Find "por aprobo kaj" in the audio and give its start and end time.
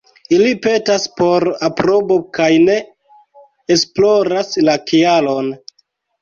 1.19-2.47